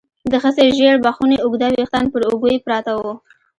د 0.31 0.33
ښځې 0.43 0.65
ژېړ 0.77 0.95
بخوني 1.05 1.37
اوږده 1.41 1.67
ويښتان 1.69 2.05
پر 2.13 2.21
اوږو 2.27 2.47
يې 2.53 2.63
پراته 2.65 2.91
وو. 2.99 3.13